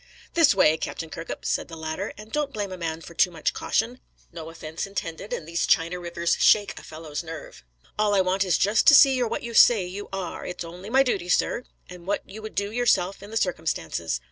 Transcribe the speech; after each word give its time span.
"This 0.33 0.55
way, 0.55 0.77
Captain 0.77 1.11
Kirkup," 1.11 1.45
said 1.45 1.67
the 1.67 1.75
latter. 1.77 2.11
"And 2.17 2.31
don't 2.31 2.51
blame 2.51 2.71
a 2.71 2.75
man 2.79 3.01
for 3.01 3.13
too 3.13 3.29
much 3.29 3.53
caution; 3.53 3.99
no 4.31 4.49
offence 4.49 4.87
intended; 4.87 5.31
and 5.31 5.47
these 5.47 5.67
China 5.67 5.99
rivers 5.99 6.35
shake 6.39 6.79
a 6.79 6.81
fellow's 6.81 7.21
nerve. 7.21 7.63
All 7.99 8.15
I 8.15 8.21
want 8.21 8.43
is 8.43 8.57
just 8.57 8.87
to 8.87 8.95
see 8.95 9.13
you're 9.13 9.27
what 9.27 9.43
you 9.43 9.53
say 9.53 9.85
you 9.85 10.09
are; 10.11 10.43
it's 10.43 10.63
only 10.63 10.89
my 10.89 11.03
duty, 11.03 11.29
sir, 11.29 11.65
and 11.87 12.07
what 12.07 12.27
you 12.27 12.41
would 12.41 12.55
do 12.55 12.71
yourself 12.71 13.21
in 13.21 13.29
the 13.29 13.37
circumstances. 13.37 14.19